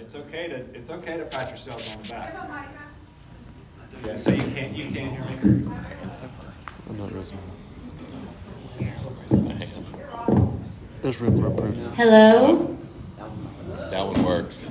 [0.00, 2.34] It's okay to it's okay to pat yourselves on the back.
[4.04, 5.70] Yeah, so you can't you can't hear me.
[6.88, 7.42] I'm not Rosemary.
[11.02, 11.94] There's room for improvement.
[11.96, 12.76] Hello?
[13.90, 14.66] That one works.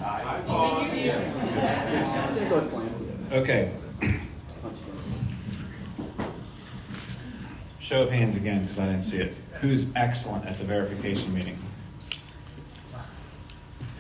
[3.32, 3.72] Okay.
[7.80, 9.36] Show of hands again because I didn't see it.
[9.62, 11.58] Who's excellent at the verification meeting?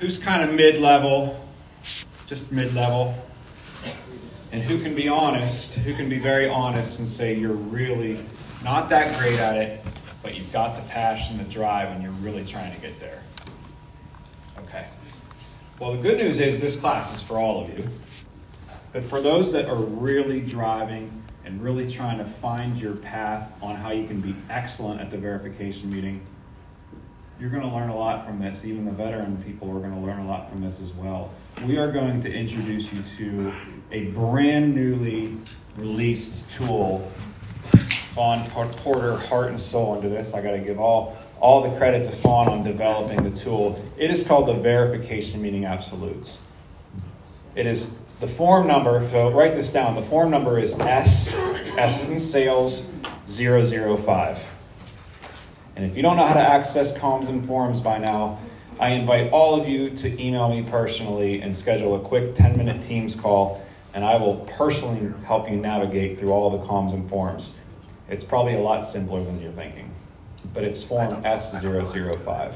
[0.04, 1.47] Who's kind of mid level?
[2.27, 3.16] Just mid level?
[4.52, 5.75] And who can be honest?
[5.75, 8.20] Who can be very honest and say you're really
[8.66, 9.81] not that great at it,
[10.21, 13.23] but you've got the passion, the drive, and you're really trying to get there?
[14.67, 14.85] Okay.
[15.80, 17.88] Well, the good news is this class is for all of you.
[18.91, 23.77] But for those that are really driving and really trying to find your path on
[23.77, 26.20] how you can be excellent at the verification meeting,
[27.43, 28.63] you're going to learn a lot from this.
[28.63, 31.29] Even the veteran people are going to learn a lot from this as well.
[31.66, 33.53] We are going to introduce you to
[33.91, 35.35] a brand newly
[35.75, 37.00] released tool
[38.16, 40.33] Fawn Porter heart and soul into this.
[40.33, 43.83] I got to give all all the credit to Fawn on developing the tool.
[43.97, 46.39] It is called the verification Meeting absolutes.
[47.55, 49.95] It is the form number, so write this down.
[49.95, 51.33] The form number is S,
[51.78, 52.89] S in sales,
[53.25, 54.53] 005.
[55.75, 58.39] And if you don't know how to access comms and forms by now,
[58.79, 62.81] I invite all of you to email me personally and schedule a quick 10 minute
[62.81, 67.55] Teams call, and I will personally help you navigate through all the comms and forms.
[68.09, 69.89] It's probably a lot simpler than you're thinking,
[70.53, 72.53] but it's form S005.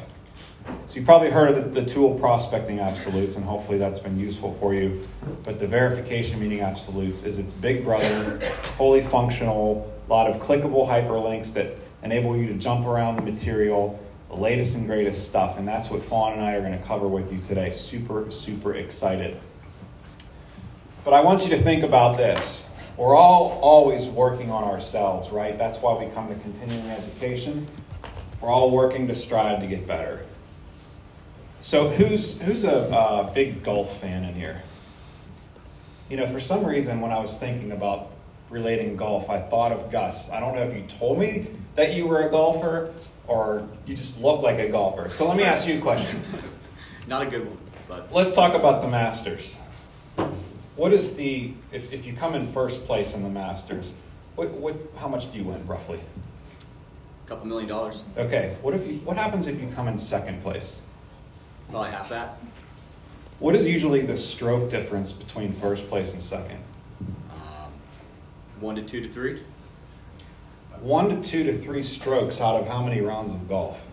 [0.88, 4.54] So you probably heard of the, the, tool prospecting absolutes, and hopefully that's been useful
[4.56, 5.08] for you.
[5.44, 8.40] But the verification meeting absolutes is its big brother,
[8.76, 14.00] fully functional, a lot of clickable hyperlinks that enable you to jump around the material,
[14.30, 15.58] the latest and greatest stuff.
[15.58, 17.70] And that's what Fawn and I are going to cover with you today.
[17.72, 19.40] Super, super excited.
[21.04, 22.70] But I want you to think about this.
[22.98, 25.58] We're all always working on ourselves, right?
[25.58, 27.68] That's why we come to continuing education.
[28.42, 30.26] We're all working to strive to get better.
[31.62, 34.64] So who's who's a big golf fan in here?
[36.10, 38.12] You know, for some reason, when I was thinking about
[38.50, 40.32] relating golf, I thought of Gus.
[40.32, 42.92] I don't know if you told me that you were a golfer
[43.28, 45.10] or you just look like a golfer.
[45.10, 46.22] So let me ask you a question.
[47.08, 47.58] Not a good one,
[47.88, 49.58] but let's talk about the Masters.
[50.76, 53.94] What is the if, if you come in first place in the Masters?
[54.36, 56.00] What, what how much do you win roughly?
[57.26, 58.02] A couple million dollars.
[58.18, 58.58] Okay.
[58.62, 60.82] What if you what happens if you come in second place?
[61.70, 62.40] Probably half that.
[63.40, 66.60] What is usually the stroke difference between first place and second?
[67.32, 67.72] Um,
[68.60, 69.38] one to two to three.
[70.82, 73.86] One to two to three strokes out of how many rounds of golf?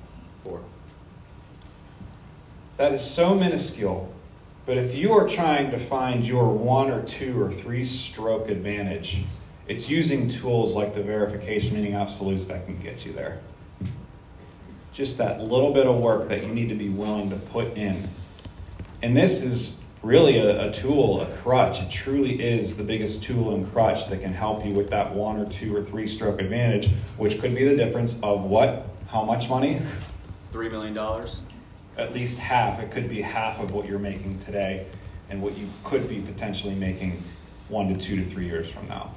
[0.43, 0.61] Four.
[2.77, 4.13] That is so minuscule.
[4.67, 9.25] But if you are trying to find your one or two or three stroke advantage,
[9.69, 13.41] it's using tools like the verification meeting absolutes that can get you there
[14.95, 18.09] just that little bit of work that you need to be willing to put in.
[19.03, 21.81] And this is really a, a, tool, a crutch.
[21.81, 25.39] It truly is the biggest tool and crutch that can help you with that one
[25.39, 28.87] or two or three stroke advantage, which could be the difference of what?
[29.09, 29.81] How much money?
[30.53, 31.41] Three million dollars.
[31.97, 32.81] At least half.
[32.81, 34.87] It could be half of what you're making today
[35.31, 37.23] and what you could be potentially making
[37.69, 39.15] one to two to three years from now.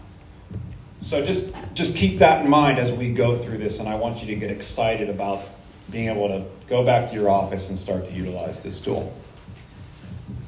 [1.02, 4.22] So just just keep that in mind as we go through this, and I want
[4.22, 5.42] you to get excited about
[5.92, 9.14] being able to go back to your office and start to utilize this tool.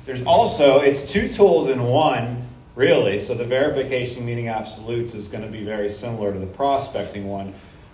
[0.10, 3.20] There's also, it's two tools in one, really.
[3.20, 7.54] So the verification meeting absolutes is going to be very similar to the prospecting one.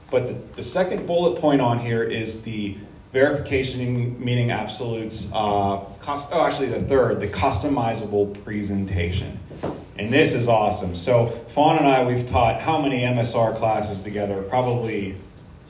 [0.09, 2.77] But the, the second bullet point on here is the
[3.11, 5.29] verification meeting absolutes.
[5.33, 9.37] Uh, cost, oh, actually, the third, the customizable presentation.
[9.97, 10.95] And this is awesome.
[10.95, 14.41] So, Fawn and I, we've taught how many MSR classes together?
[14.43, 15.17] Probably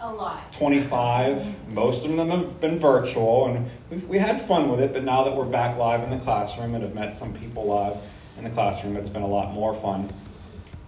[0.01, 0.51] a lot.
[0.53, 1.71] 25.
[1.73, 5.23] Most of them have been virtual, and we we had fun with it, but now
[5.23, 7.97] that we're back live in the classroom and have met some people live
[8.37, 10.09] in the classroom, it's been a lot more fun.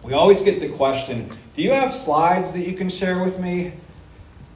[0.03, 3.73] We always get the question Do you have slides that you can share with me?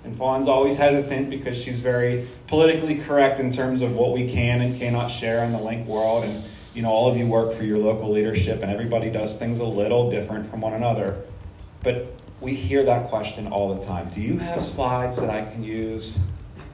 [0.03, 4.61] And Fawn's always hesitant because she's very politically correct in terms of what we can
[4.61, 6.23] and cannot share in the link world.
[6.23, 6.43] And,
[6.73, 9.65] you know, all of you work for your local leadership, and everybody does things a
[9.65, 11.21] little different from one another.
[11.83, 14.09] But we hear that question all the time.
[14.09, 16.17] Do you have slides that I can use?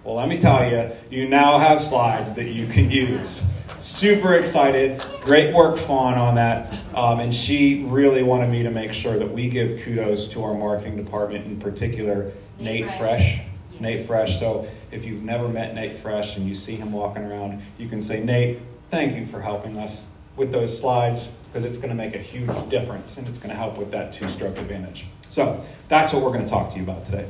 [0.04, 3.44] Well, let me tell you, you now have slides that you can use.
[3.80, 5.04] Super excited.
[5.22, 6.74] Great work, Fawn, on that.
[6.96, 10.54] Um, and she really wanted me to make sure that we give kudos to our
[10.54, 13.36] marketing department, in particular, Nate, Nate Fresh.
[13.36, 13.46] Fresh.
[13.82, 14.40] Nate Fresh.
[14.40, 18.00] So if you've never met Nate Fresh and you see him walking around, you can
[18.00, 18.60] say, Nate,
[18.90, 20.06] thank you for helping us
[20.38, 23.56] with those slides because it's going to make a huge difference and it's going to
[23.56, 25.06] help with that two stroke advantage.
[25.30, 27.30] So that's what we're going to talk to you about today.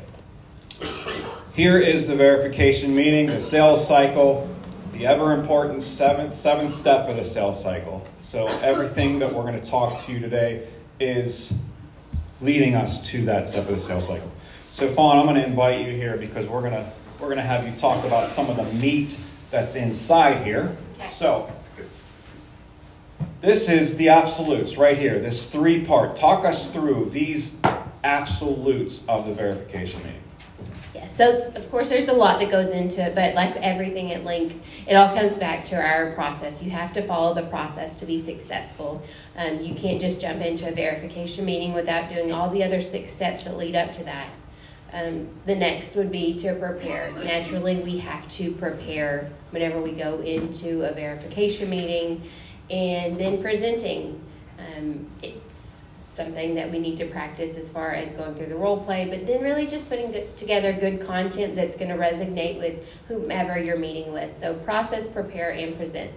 [1.53, 4.53] Here is the verification meeting, the sales cycle,
[4.93, 8.07] the ever important seventh, seventh step of the sales cycle.
[8.21, 10.67] So everything that we're going to talk to you today
[10.99, 11.53] is
[12.41, 14.31] leading us to that step of the sales cycle.
[14.71, 17.43] So Fawn, I'm going to invite you here because we're going to we're going to
[17.43, 20.77] have you talk about some of the meat that's inside here.
[21.13, 21.51] So
[23.41, 25.19] this is the absolutes right here.
[25.19, 26.15] This three part.
[26.15, 27.59] Talk us through these
[28.07, 30.21] absolutes of the verification meeting.
[30.95, 34.23] Yeah, so of course there's a lot that goes into it, but like everything at
[34.23, 36.63] Link, it all comes back to our process.
[36.63, 39.03] You have to follow the process to be successful.
[39.35, 43.11] Um, you can't just jump into a verification meeting without doing all the other six
[43.11, 44.29] steps that lead up to that.
[44.93, 47.11] Um, the next would be to prepare.
[47.11, 52.23] Naturally, we have to prepare whenever we go into a verification meeting
[52.69, 54.21] and then presenting.
[54.57, 55.66] Um, it's
[56.17, 59.25] something that we need to practice as far as going through the role play, but
[59.25, 64.11] then really just putting together good content that's going to resonate with whomever you're meeting
[64.11, 64.31] with.
[64.31, 66.11] So, process, prepare, and present.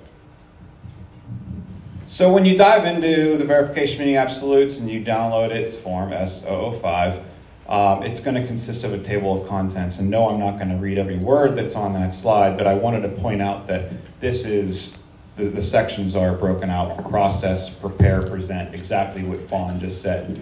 [2.08, 6.10] So when you dive into the verification meeting absolutes and you download it, it's form
[6.10, 7.22] S005.
[7.68, 10.00] Um, it's going to consist of a table of contents.
[10.00, 12.74] And no, I'm not going to read every word that's on that slide, but I
[12.74, 14.98] wanted to point out that this is
[15.40, 20.40] the, the sections are broken out process, prepare, present, exactly what Fawn just said.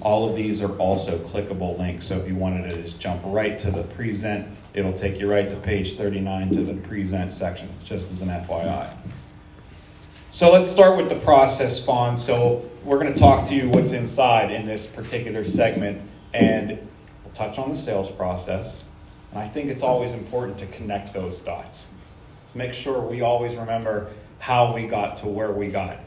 [0.00, 2.06] All of these are also clickable links.
[2.06, 5.48] So if you wanted to just jump right to the present, it'll take you right
[5.50, 8.88] to page 39 to the present section, just as an FYI.
[10.30, 12.16] So let's start with the process, Fawn.
[12.16, 16.00] So we're going to talk to you what's inside in this particular segment,
[16.32, 18.84] and we'll touch on the sales process.
[19.30, 21.92] And I think it's always important to connect those dots.
[22.44, 25.98] Let's make sure we always remember how we got to where we got.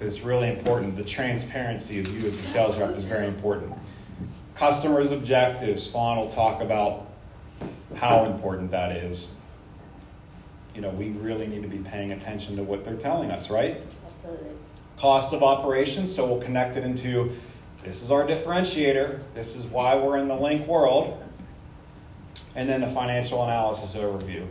[0.00, 0.96] It's really important.
[0.96, 3.72] The transparency of you as a sales rep is very important.
[4.54, 7.08] Customers' objectives, Fawn will talk about
[7.96, 9.34] how important that is.
[10.74, 13.80] You know, we really need to be paying attention to what they're telling us, right?
[14.06, 14.50] Absolutely.
[14.96, 17.32] Cost of operations, so we'll connect it into
[17.84, 21.22] this is our differentiator, this is why we're in the link world,
[22.54, 24.46] and then the financial analysis overview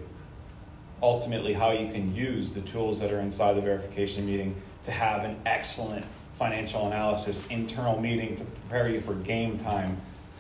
[1.03, 5.25] ultimately how you can use the tools that are inside the verification meeting to have
[5.25, 6.05] an excellent
[6.39, 9.97] financial analysis internal meeting to prepare you for game time,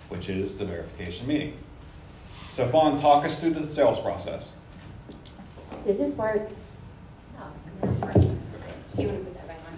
[0.07, 1.53] which is the verification meeting.
[2.51, 4.51] So, Fawn, talk us through the sales process.
[5.85, 6.49] Does this work?
[7.37, 7.51] Oh,
[7.83, 8.21] no, it.
[8.95, 9.73] Do you want to put that back on?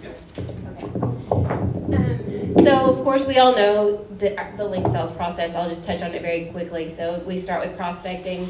[1.32, 1.54] Okay.
[1.96, 5.56] Um, so, of course, we all know the, the link sales process.
[5.56, 6.90] I'll just touch on it very quickly.
[6.92, 8.46] So, we start with prospecting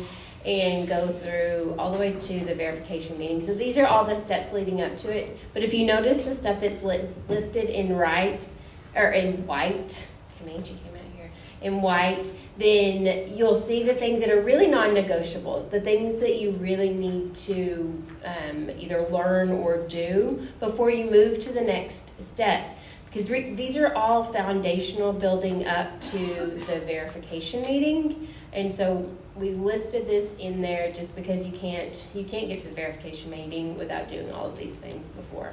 [0.47, 3.43] and go through all the way to the verification meeting.
[3.43, 5.39] So, these are all the steps leading up to it.
[5.53, 8.47] But if you notice the stuff that's listed in right
[8.95, 10.07] or in white,
[10.39, 14.91] Comanche came out here, in white, then you'll see the things that are really non
[14.91, 21.11] negotiables, the things that you really need to um, either learn or do before you
[21.11, 22.65] move to the next step.
[23.07, 28.29] Because re- these are all foundational building up to the verification meeting.
[28.57, 32.69] And so we listed this in there just because you can't you can't get to
[32.69, 35.53] the verification meeting without doing all of these things before.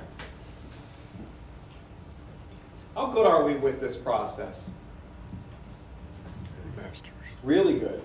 [2.96, 4.64] How good are we with this process?
[6.78, 7.12] Masters.
[7.44, 8.02] Really good.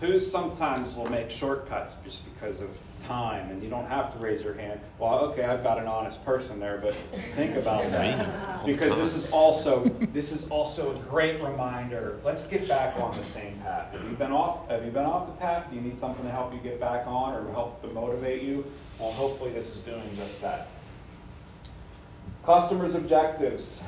[0.00, 2.68] Who sometimes will make shortcuts just because of
[3.06, 4.80] time and you don't have to raise your hand.
[4.98, 6.94] Well, okay, I've got an honest person there, but
[7.34, 8.66] think about that.
[8.66, 12.18] Because this is also this is also a great reminder.
[12.24, 13.92] Let's get back on the same path.
[13.92, 15.70] Have you been off have you been off the path?
[15.70, 18.70] Do you need something to help you get back on or help to motivate you?
[18.98, 20.68] Well, hopefully this is doing just that.
[22.44, 23.80] Customers' objectives.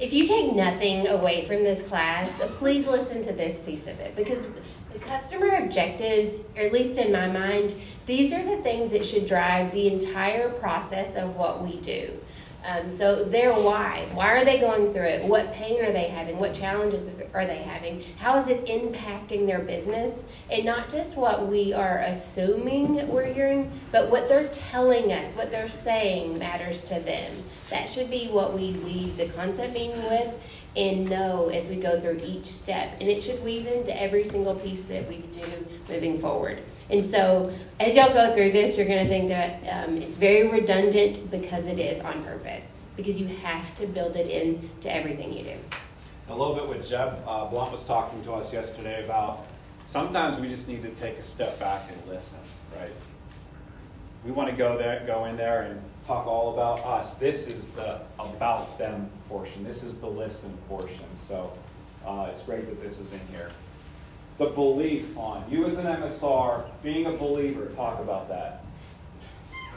[0.00, 4.16] If you take nothing away from this class, please listen to this piece of it
[4.16, 4.44] because
[4.92, 7.74] the customer objectives, or at least in my mind,
[8.06, 12.10] these are the things that should drive the entire process of what we do.
[12.66, 14.06] Um, so their why.
[14.14, 15.24] Why are they going through it?
[15.24, 16.38] What pain are they having?
[16.38, 18.02] What challenges are they having?
[18.16, 20.24] How is it impacting their business?
[20.50, 25.50] And not just what we are assuming we're hearing, but what they're telling us, what
[25.50, 27.34] they're saying matters to them.
[27.68, 30.34] That should be what we leave the concept meeting with
[30.76, 32.96] and know as we go through each step.
[33.00, 36.62] And it should weave into every single piece that we do moving forward.
[36.90, 40.48] And so, as y'all go through this, you're going to think that um, it's very
[40.48, 42.82] redundant because it is on purpose.
[42.96, 45.56] Because you have to build it into everything you do.
[46.28, 49.46] A little bit what Jeb uh, Blount was talking to us yesterday about
[49.86, 52.38] sometimes we just need to take a step back and listen,
[52.78, 52.92] right?
[54.24, 57.14] we want to go there, go in there and talk all about us.
[57.14, 59.64] This is the about them portion.
[59.64, 61.04] This is the listen portion.
[61.16, 61.52] So
[62.06, 63.50] uh, it's great that this is in here.
[64.36, 67.66] The belief on you as an MSR, being a believer.
[67.66, 68.64] Talk about that.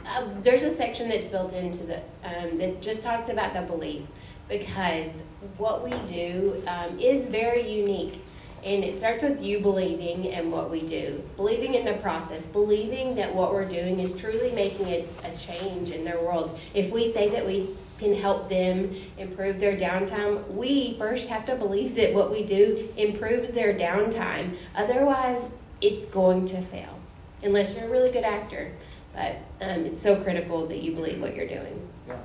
[0.06, 4.02] Uh, there's a section that's built into the um, that just talks about the belief
[4.48, 5.22] because
[5.58, 8.22] what we do um, is very unique
[8.68, 13.14] and it starts with you believing in what we do, believing in the process, believing
[13.14, 16.58] that what we're doing is truly making a, a change in their world.
[16.74, 21.56] If we say that we can help them improve their downtime, we first have to
[21.56, 24.54] believe that what we do improves their downtime.
[24.74, 25.48] Otherwise,
[25.80, 27.00] it's going to fail,
[27.42, 28.70] unless you're a really good actor.
[29.14, 31.88] But um, it's so critical that you believe what you're doing.
[32.06, 32.18] Yeah.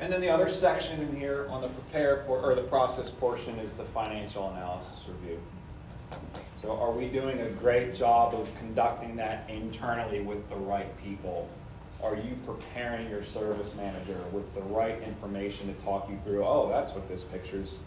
[0.00, 3.72] And then the other section in here on the prepare or the process portion is
[3.72, 5.40] the financial analysis review.
[6.62, 11.48] So are we doing a great job of conducting that internally with the right people?
[12.02, 16.68] Are you preparing your service manager with the right information to talk you through, oh,
[16.68, 17.78] that's what this picture's,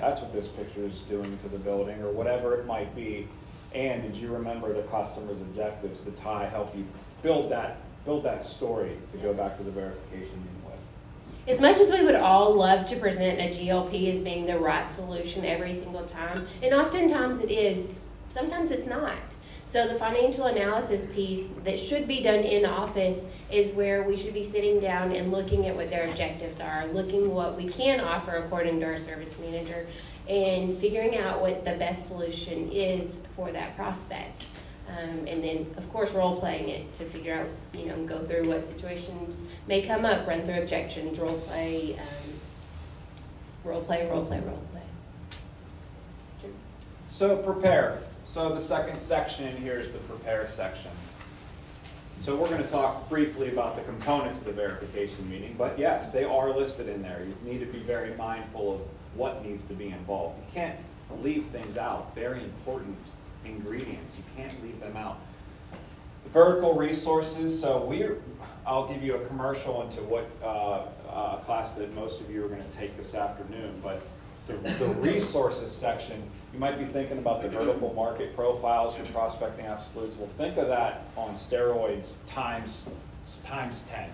[0.00, 3.28] that's what this picture is doing to the building, or whatever it might be.
[3.72, 6.84] And did you remember the customer's objectives to tie, help you
[7.22, 10.42] build that, build that story to go back to the verification?
[11.50, 14.88] As much as we would all love to present a GLP as being the right
[14.88, 17.90] solution every single time, and oftentimes it is,
[18.32, 19.18] sometimes it's not.
[19.66, 24.32] So the financial analysis piece that should be done in office is where we should
[24.32, 28.36] be sitting down and looking at what their objectives are, looking what we can offer
[28.36, 29.88] according to our service manager,
[30.28, 34.44] and figuring out what the best solution is for that prospect.
[34.90, 37.46] Um, and then, of course, role playing it to figure out,
[37.78, 42.32] you know, go through what situations may come up, run through objections, role play, um,
[43.64, 44.82] role play, role play, role play.
[47.10, 48.00] So prepare.
[48.26, 50.90] So the second section here is the prepare section.
[52.22, 56.10] So we're going to talk briefly about the components of the verification meeting, but yes,
[56.10, 57.24] they are listed in there.
[57.26, 58.80] You need to be very mindful of
[59.14, 60.38] what needs to be involved.
[60.38, 60.76] You can't
[61.22, 62.14] leave things out.
[62.14, 62.96] Very important
[63.44, 64.16] ingredients.
[64.16, 65.18] You can't leave them out.
[66.32, 67.58] Vertical resources.
[67.58, 68.18] So we're.
[68.66, 72.48] I'll give you a commercial into what uh, uh, class that most of you are
[72.48, 74.06] going to take this afternoon, but
[74.46, 79.66] the, the resources section, you might be thinking about the vertical market profiles for prospecting
[79.66, 80.16] absolutes.
[80.16, 82.88] Well, think of that on steroids times
[83.44, 84.10] times 10.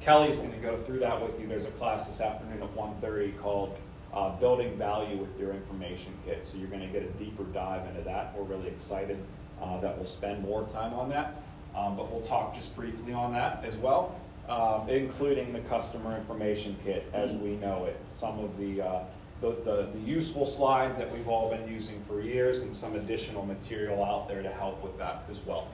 [0.00, 1.46] Kelly's going to go through that with you.
[1.46, 3.78] There's a class this afternoon at 1.30 called
[4.18, 6.44] uh, Building Value with Your Information Kit.
[6.44, 8.36] So you're going to get a deeper dive into that.
[8.36, 9.18] We're really excited
[9.62, 11.40] uh, that we'll spend more time on that.
[11.76, 16.76] Um, but we'll talk just briefly on that as well, um, including the customer information
[16.84, 17.96] kit as we know it.
[18.10, 19.00] Some of the uh,
[19.40, 23.46] the, the, the, useful slides that we've all been using for years and some additional
[23.46, 25.68] material out there to help with that as well.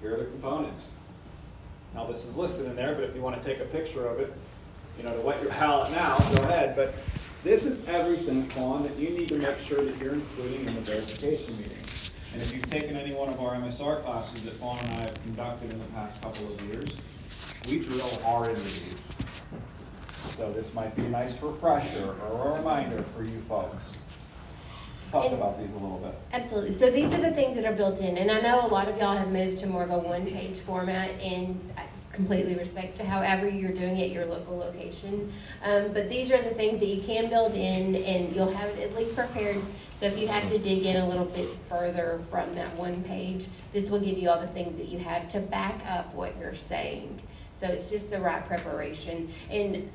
[0.00, 0.90] Here are the components.
[1.94, 4.20] Now this is listed in there, but if you want to take a picture of
[4.20, 4.32] it,
[4.98, 6.74] you know, to wet your palate now, go ahead.
[6.74, 6.94] But
[7.44, 10.80] this is everything, Fawn, that you need to make sure that you're including in the
[10.80, 11.78] verification meeting.
[12.34, 15.22] And if you've taken any one of our MSR classes that Fawn and I have
[15.22, 16.96] conducted in the past couple of years,
[17.68, 18.96] we drill hard into these.
[20.12, 23.92] So this might be a nice refresher or a reminder for you folks.
[25.10, 26.14] Talk And- about these a little bit.
[26.34, 26.74] Absolutely.
[26.74, 28.98] So these are the things that are built in, and I know a lot of
[28.98, 31.58] y'all have moved to more of a one-page format, and
[32.18, 35.32] completely respect to however you're doing it, your local location.
[35.62, 38.90] Um, but these are the things that you can build in, and you'll have it
[38.90, 39.62] at least prepared.
[40.00, 43.46] So if you have to dig in a little bit further from that one page,
[43.72, 46.56] this will give you all the things that you have to back up what you're
[46.56, 47.22] saying.
[47.54, 49.32] So it's just the right preparation.
[49.48, 49.88] And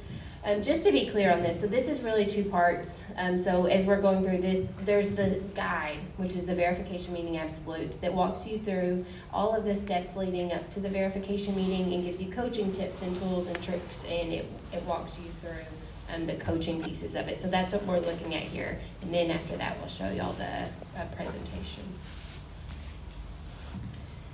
[0.45, 2.99] um, just to be clear on this, so this is really two parts.
[3.15, 7.37] Um, so as we're going through this, there's the guide, which is the verification meeting
[7.37, 11.93] absolutes, that walks you through all of the steps leading up to the verification meeting
[11.93, 16.13] and gives you coaching tips and tools and tricks, and it, it walks you through
[16.13, 17.39] um, the coaching pieces of it.
[17.39, 18.79] So that's what we're looking at here.
[19.01, 21.83] And then after that, we'll show you all the uh, presentation.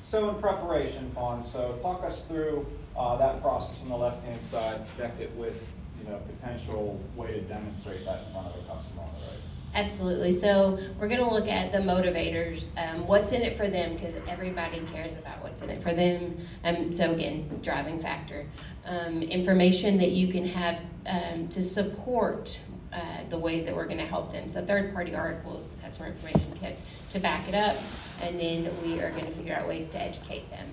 [0.03, 2.65] So in preparation, Fawn, so talk us through
[2.97, 5.71] uh, that process on the left-hand side, connect it with,
[6.09, 9.39] know, potential way to demonstrate that in front of the customer on the right.
[9.75, 10.33] Absolutely.
[10.33, 12.63] So we're going to look at the motivators.
[12.75, 13.93] Um, what's in it for them?
[13.93, 16.37] Because everybody cares about what's in it for them.
[16.63, 18.45] Um, so again, driving factor.
[18.85, 22.59] Um, information that you can have um, to support
[22.91, 22.99] uh,
[23.29, 24.49] the ways that we're going to help them.
[24.49, 26.79] So third-party articles, the customer information kit
[27.11, 27.77] to back it up,
[28.23, 30.67] and then we are going to figure out ways to educate them,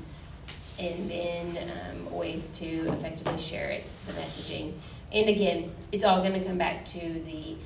[0.81, 4.73] and then um, ways to effectively share it, the messaging.
[5.13, 7.57] And again, it's all going to come back to the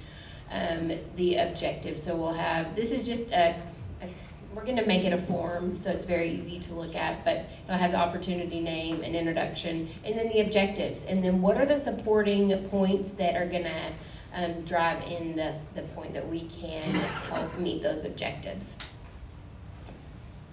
[0.51, 1.99] um, the objective.
[1.99, 3.61] So we'll have this is just a,
[4.03, 4.09] a
[4.55, 7.47] we're going to make it a form so it's very easy to look at, but
[7.65, 11.67] it'll have the opportunity name and introduction, and then the objectives, and then what are
[11.67, 13.93] the supporting points that are going to
[14.35, 18.75] um, drive in the, the point that we can help meet those objectives.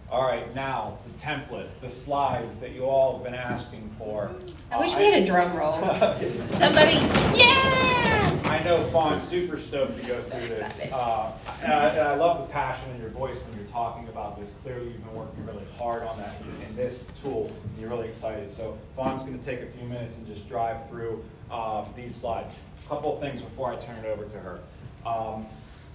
[0.09, 4.31] All right, now the template, the slides that you all have been asking for.
[4.71, 5.81] I wish we had a drum roll.
[5.81, 6.93] Somebody,
[7.37, 8.41] yeah!
[8.45, 10.79] I know Fawn's super stoked to go through this.
[10.93, 14.39] Uh, and, I, and I love the passion in your voice when you're talking about
[14.39, 14.53] this.
[14.63, 16.35] Clearly, you've been working really hard on that
[16.69, 18.49] in this tool, and you're really excited.
[18.49, 21.21] So, Fawn's going to take a few minutes and just drive through
[21.51, 22.53] uh, these slides.
[22.85, 24.59] A couple of things before I turn it over to her.
[25.05, 25.45] Um,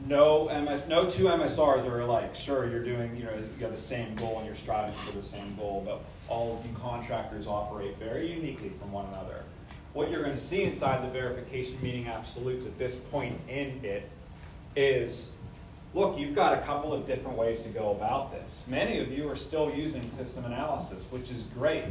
[0.07, 2.35] no MS, no two MSRs are alike.
[2.35, 5.23] Sure, you're doing, you know, you have the same goal and you're striving for the
[5.23, 9.45] same goal, but all of you contractors operate very uniquely from one another.
[9.93, 14.09] What you're going to see inside the verification meeting absolutes at this point in it
[14.75, 15.31] is,
[15.95, 18.63] look, you've got a couple of different ways to go about this.
[18.67, 21.85] Many of you are still using system analysis, which is great.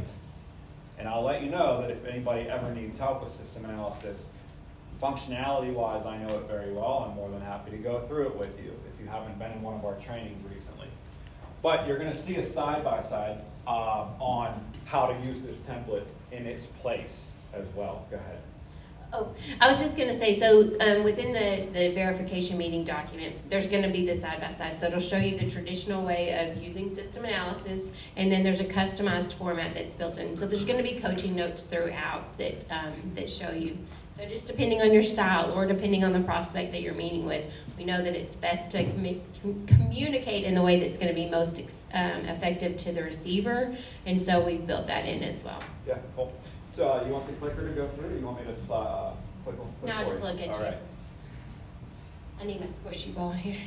[0.98, 4.28] And I'll let you know that if anybody ever needs help with system analysis,
[5.02, 7.06] functionality wise, I know it very well.
[7.08, 9.60] I'm more than happy to go through it with you if you haven't been in
[9.60, 10.86] one of our trainings recently.
[11.60, 16.06] But you're going to see a side by side on how to use this template
[16.30, 18.06] in its place as well.
[18.10, 18.38] Go ahead.
[19.14, 23.34] Oh, I was just going to say, so um, within the, the verification meeting document,
[23.50, 24.80] there's going to be the side by side.
[24.80, 28.64] So it'll show you the traditional way of using system analysis, and then there's a
[28.64, 30.34] customized format that's built in.
[30.34, 33.76] So there's going to be coaching notes throughout that um, that show you
[34.18, 37.44] so just depending on your style or depending on the prospect that you're meeting with,
[37.78, 41.28] we know that it's best to com- communicate in the way that's going to be
[41.28, 43.74] most ex- um, effective to the receiver,
[44.06, 45.62] and so we've built that in as well.
[45.86, 46.32] Yeah, cool.
[46.76, 49.14] So uh, you want the clicker to go through, or you want me to uh,
[49.44, 50.64] click, click No, I'll just look at All you.
[50.64, 50.78] Right.
[52.40, 53.60] I need my squishy ball here.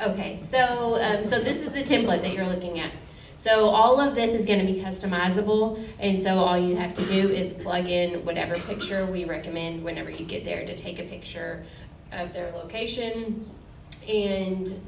[0.00, 2.90] Okay, so um, so this is the template that you're looking at.
[3.40, 7.06] So all of this is going to be customizable, and so all you have to
[7.06, 11.04] do is plug in whatever picture we recommend whenever you get there to take a
[11.04, 11.64] picture
[12.12, 13.50] of their location.
[14.06, 14.78] And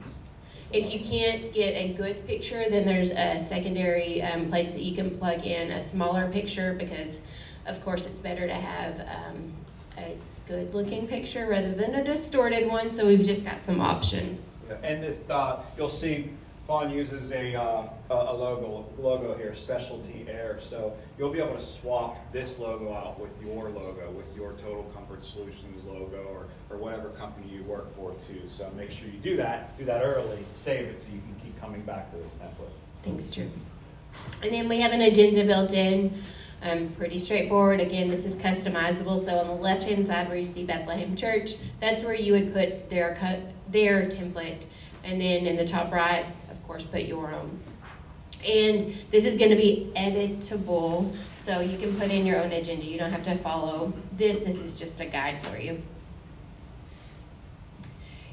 [0.71, 4.95] if you can't get a good picture, then there's a secondary um, place that you
[4.95, 7.21] can plug in a smaller picture because,
[7.65, 9.55] of course, it's better to have um,
[9.97, 10.15] a
[10.47, 12.93] good looking picture rather than a distorted one.
[12.93, 14.51] So we've just got some options.
[14.83, 16.29] And this, uh, you'll see
[16.73, 20.59] Fawn uses a, uh, a logo, logo here, Specialty Air.
[20.59, 24.83] So you'll be able to swap this logo out with your logo, with your Total
[24.95, 28.41] Comfort Solutions logo, or, or whatever company you work for too.
[28.49, 29.77] So make sure you do that.
[29.77, 30.39] Do that early.
[30.55, 32.73] Save it so you can keep coming back to this template.
[33.03, 33.51] Thanks, Drew.
[34.43, 36.23] And then we have an agenda built in.
[36.63, 37.81] Um, pretty straightforward.
[37.81, 39.21] Again, this is customizable.
[39.21, 42.89] So on the left-hand side where you see Bethlehem Church, that's where you would put
[42.89, 44.65] their their template.
[45.05, 46.25] And then in the top right,
[46.67, 47.59] course, put your own.
[48.47, 52.85] And this is going to be editable, so you can put in your own agenda.
[52.85, 54.41] You don't have to follow this.
[54.41, 55.83] This is just a guide for you.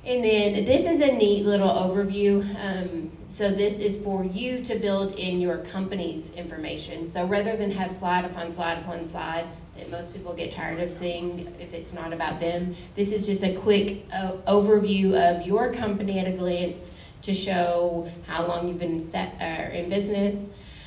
[0.06, 2.44] And then this is a neat little overview.
[2.64, 7.12] Um, so this is for you to build in your company's information.
[7.12, 9.46] So rather than have slide upon slide upon slide
[9.78, 13.44] that most people get tired of seeing if it's not about them, this is just
[13.44, 16.90] a quick uh, overview of your company at a glance
[17.22, 20.38] to show how long you've been in, uh, in business,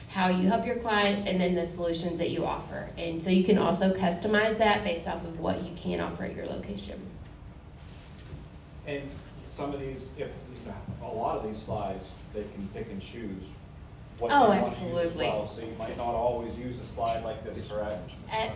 [0.09, 2.91] how you help your clients, and then the solutions that you offer.
[2.99, 6.35] And so you can also customize that based off of what you can offer at
[6.35, 7.01] your location.
[8.87, 9.03] And
[9.51, 10.29] some of these, if
[11.03, 13.49] a lot of these slides, they can pick and choose
[14.23, 15.27] what oh, absolutely.
[15.27, 18.13] Well, so you might not always use a slide like this, correct?
[18.31, 18.55] At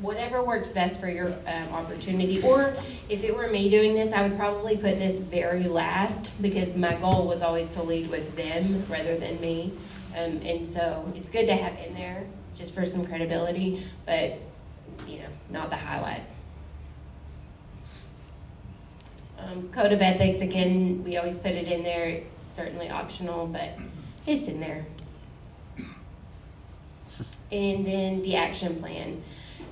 [0.00, 2.40] whatever works best for your um, opportunity.
[2.40, 2.74] Or
[3.10, 6.94] if it were me doing this, I would probably put this very last because my
[6.94, 9.74] goal was always to lead with them rather than me.
[10.16, 12.24] Um, and so it's good to have in there
[12.56, 14.38] just for some credibility, but
[15.06, 16.22] you know, not the highlight.
[19.38, 22.22] Um, code of ethics, again, we always put it in there,
[22.54, 23.78] certainly optional, but
[24.26, 24.86] it's in there.
[27.50, 29.22] And then the action plan.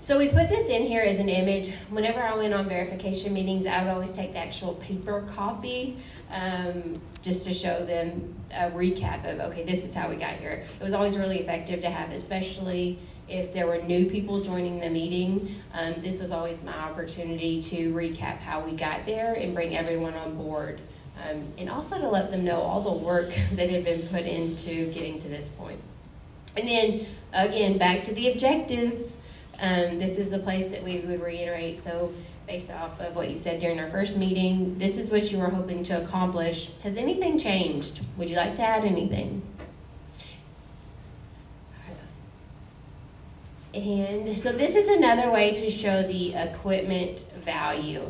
[0.02, 1.70] So we put this in here as an image.
[1.90, 5.98] Whenever I went on verification meetings, I would always take the actual paper copy
[6.30, 10.64] um, just to show them a recap of, okay, this is how we got here.
[10.80, 14.88] It was always really effective to have, especially if there were new people joining the
[14.88, 15.56] meeting.
[15.74, 20.14] Um, this was always my opportunity to recap how we got there and bring everyone
[20.14, 20.80] on board
[21.26, 24.92] um, and also to let them know all the work that had been put into
[24.92, 25.81] getting to this point.
[26.57, 29.16] And then again, back to the objectives.
[29.61, 31.83] Um, this is the place that we would reiterate.
[31.83, 32.12] So
[32.48, 34.78] based off of what you said during our first meeting.
[34.78, 36.70] This is what you were hoping to accomplish.
[36.83, 38.00] Has anything changed?
[38.16, 39.42] Would you like to add anything?
[43.74, 48.09] And so this is another way to show the equipment value.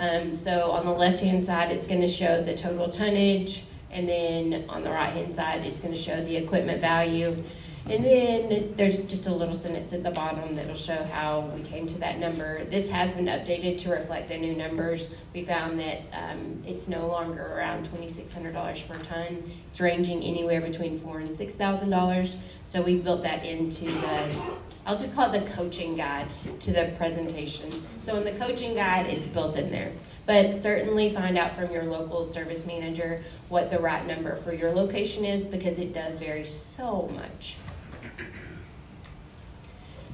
[0.00, 4.64] Um, so on the left-hand side, it's going to show the total tonnage, and then
[4.70, 7.44] on the right-hand side, it's going to show the equipment value.
[7.90, 11.86] And then there's just a little sentence at the bottom that'll show how we came
[11.88, 12.64] to that number.
[12.64, 15.12] This has been updated to reflect the new numbers.
[15.34, 19.50] We found that um, it's no longer around $2,600 per ton.
[19.70, 22.38] It's ranging anywhere between four and six thousand dollars.
[22.68, 24.40] So we've built that into the,
[24.86, 27.84] I'll just call it the coaching guide to the presentation.
[28.04, 29.92] So in the coaching guide, it's built in there.
[30.26, 34.70] But certainly find out from your local service manager what the right number for your
[34.72, 37.56] location is because it does vary so much.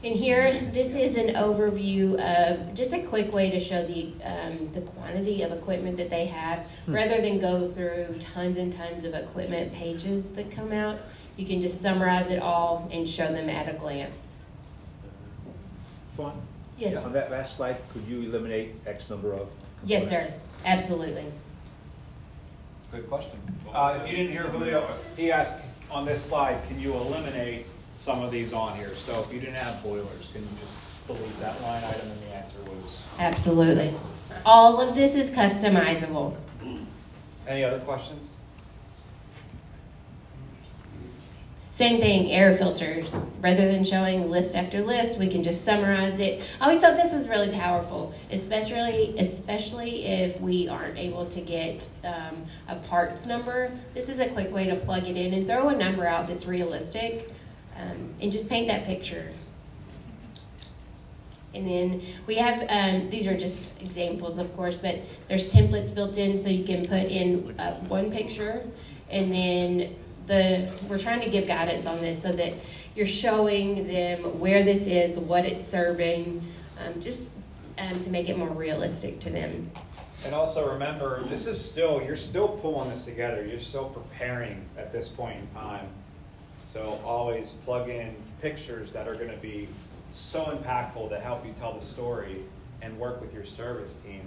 [0.05, 4.71] And here, this is an overview of just a quick way to show the um,
[4.73, 9.15] the quantity of equipment that they have, rather than go through tons and tons of
[9.15, 11.01] equipment pages that come out.
[11.37, 14.26] You can just summarize it all and show them at a glance.
[16.17, 16.33] Fun.
[16.79, 19.49] Yes, Yeah, On that last slide, could you eliminate X number of?
[19.85, 20.33] yes, sir,
[20.65, 21.25] absolutely.
[22.93, 23.39] Good question.
[23.73, 25.57] Uh, if you didn't hear Julio, he asked
[25.91, 28.95] on this slide, can you eliminate some of these on here?
[28.95, 32.11] So if you didn't have boilers, can you just delete that line item?
[32.11, 33.93] And the answer was, Absolutely.
[34.45, 36.35] All of this is customizable.
[37.47, 38.35] any other questions?
[41.77, 43.05] Same thing, air filters.
[43.43, 46.43] Rather than showing list after list, we can just summarize it.
[46.59, 51.87] I always thought this was really powerful, especially especially if we aren't able to get
[52.03, 53.71] um, a parts number.
[53.93, 56.47] This is a quick way to plug it in and throw a number out that's
[56.47, 57.31] realistic,
[57.79, 59.29] um, and just paint that picture.
[61.53, 66.17] And then we have um, these are just examples, of course, but there's templates built
[66.17, 68.65] in so you can put in uh, one picture,
[69.11, 69.95] and then
[70.27, 72.53] the we're trying to give guidance on this so that
[72.95, 76.43] you're showing them where this is, what it's serving,
[76.85, 77.23] um, just
[77.79, 79.71] um, to make it more realistic to them.
[80.25, 83.47] And also remember, this is still, you're still pulling this together.
[83.47, 85.89] You're still preparing at this point in time.
[86.67, 89.69] So always plug in pictures that are going to be
[90.15, 92.43] so impactful to help you tell the story
[92.83, 94.23] and work with your service team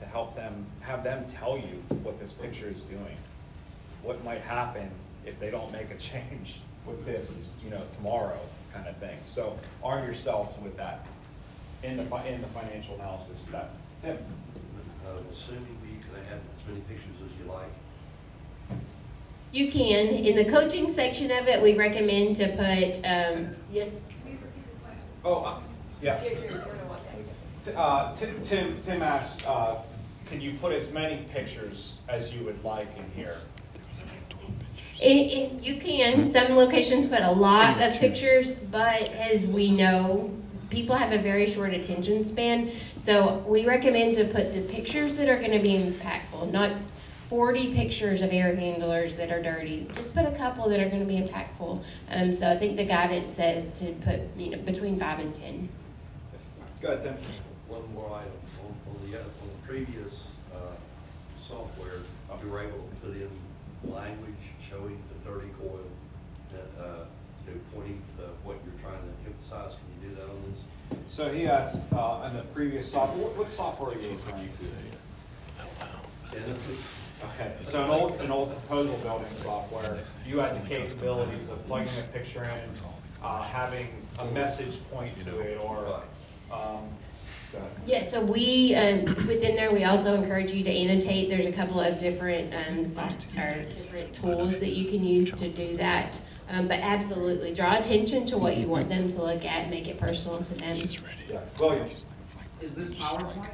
[0.00, 3.16] to help them, have them tell you what this picture is doing.
[4.02, 4.90] What might happen
[5.26, 8.38] if they don't make a change with this, you know, tomorrow
[8.72, 9.18] kind of thing.
[9.26, 11.06] So arm yourselves with that
[11.82, 13.74] in the, in the financial analysis step.
[14.02, 14.18] Tim?
[15.06, 18.78] Uh, assuming we can have as many pictures as you like.
[19.52, 21.60] You can in the coaching section of it.
[21.60, 23.94] We recommend to put um, yes.
[25.24, 25.60] Oh, uh,
[26.00, 26.20] yeah.
[27.76, 29.76] Uh, Tim, Tim, Tim asked, uh,
[30.26, 33.36] can you put as many pictures as you would like in here?
[35.02, 36.28] It, it, you can.
[36.28, 40.30] Some locations put a lot of pictures, but as we know,
[40.70, 42.70] people have a very short attention span.
[42.98, 46.72] So we recommend to put the pictures that are going to be impactful, not
[47.28, 49.88] 40 pictures of air handlers that are dirty.
[49.92, 51.82] Just put a couple that are going to be impactful.
[52.10, 55.68] Um, so I think the guidance says to put you know between five and 10.
[56.80, 57.16] Go ahead, Tim.
[57.68, 60.74] One more item, on, on the, on the previous, uh,
[61.40, 62.00] software,
[62.42, 63.30] you were able to put in
[63.90, 64.31] language
[64.72, 65.80] showing the dirty coil
[66.50, 67.04] that, uh,
[67.46, 69.76] you know, pointing to what you're trying to emphasize.
[69.76, 71.12] Can you do that on this?
[71.12, 74.64] So he asked, uh, in the previous software, what, what software are you referring to?
[76.32, 76.98] Genesis?
[77.22, 81.92] Okay, so an old, an old proposal building software, you had the capabilities of plugging
[81.98, 82.70] a picture in,
[83.22, 86.02] uh, having a message point to it, or,
[86.50, 86.88] um.
[87.86, 91.28] Yeah, so we, um, within there, we also encourage you to annotate.
[91.28, 95.48] There's a couple of different, um, soft, or different tools that you can use to
[95.48, 96.20] do that.
[96.50, 99.98] Um, but absolutely, draw attention to what you want them to look at, make it
[99.98, 100.76] personal to them.
[101.30, 101.88] Yeah, William,
[102.60, 103.46] Is this PowerPoint?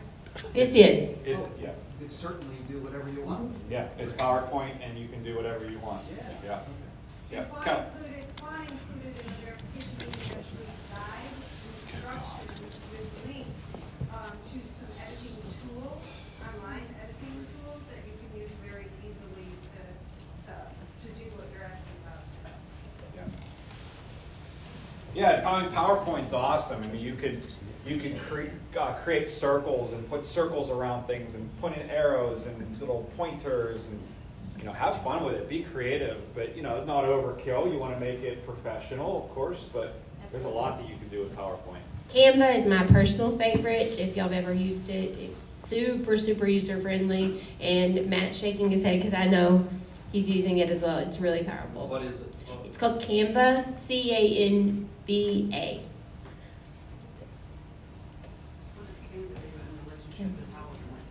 [0.52, 1.14] This is.
[1.24, 3.54] is, yeah, You can certainly do whatever you want.
[3.70, 6.02] yeah, it's PowerPoint, and you can do whatever you want.
[6.44, 6.58] Yeah,
[7.30, 7.44] yeah.
[7.44, 11.30] Juan Cal- included, Juan included in the verification meeting this week guide
[11.76, 12.57] instructions with links
[14.18, 16.02] um, to some editing tools,
[16.42, 19.82] online editing tools that you can use very easily to,
[20.46, 20.54] to,
[21.06, 22.22] to do what you're asking about.
[25.14, 26.82] Yeah, Yeah, I mean, PowerPoint's awesome.
[26.82, 27.46] I mean, you could,
[27.86, 32.46] you could create, uh, create circles and put circles around things and put in arrows
[32.46, 34.00] and little pointers and,
[34.58, 35.48] you know, have fun with it.
[35.48, 37.72] Be creative, but, you know, not overkill.
[37.72, 39.94] You want to make it professional, of course, but
[40.32, 41.87] there's a lot that you can do with PowerPoint.
[42.12, 43.98] Canva is my personal favorite.
[43.98, 47.42] If y'all have ever used it, it's super, super user friendly.
[47.60, 49.68] And Matt's shaking his head because I know
[50.10, 50.98] he's using it as well.
[50.98, 51.86] It's really powerful.
[51.86, 52.34] What is it?
[52.64, 55.80] It's called Canva, C A N V A.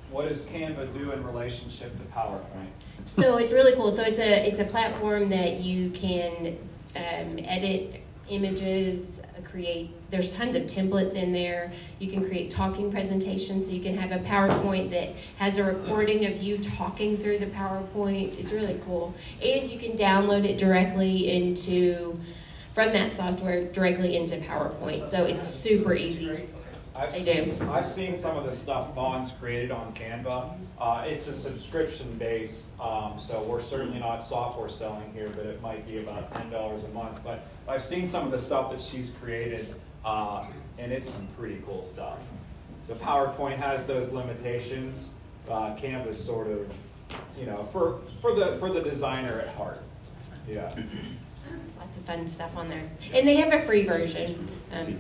[0.10, 2.70] What does Canva do in relationship to PowerPoint?
[3.18, 3.92] So it's really cool.
[3.92, 6.58] So it's a it's a platform that you can
[6.96, 9.90] um, edit images, create.
[10.10, 11.72] There's tons of templates in there.
[12.00, 13.70] You can create talking presentations.
[13.70, 18.40] You can have a PowerPoint that has a recording of you talking through the PowerPoint.
[18.40, 22.20] It's really cool, and you can download it directly into
[22.74, 25.10] from that software directly into PowerPoint.
[25.10, 26.48] So it's super easy.
[26.98, 27.70] I've They seen, do.
[27.72, 30.56] I've seen some of the stuff Fawn's created on Canva.
[30.80, 35.62] Uh, it's a subscription base, um, so we're certainly not software selling here, but it
[35.62, 37.22] might be about ten dollars a month.
[37.24, 40.46] But I've seen some of the stuff that she's created, uh,
[40.80, 42.18] and it's some pretty cool stuff.
[42.88, 45.14] So PowerPoint has those limitations.
[45.48, 46.72] Uh, Canva's sort of,
[47.40, 49.84] you know, for, for the for the designer at heart.
[50.50, 50.74] Yeah.
[51.78, 54.48] Lots of fun stuff on there, and they have a free version.
[54.72, 54.98] Um,